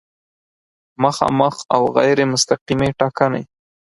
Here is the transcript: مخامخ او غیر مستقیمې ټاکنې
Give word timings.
مخامخ 1.03 1.55
او 1.75 1.81
غیر 1.97 2.17
مستقیمې 2.31 2.89
ټاکنې 2.99 3.43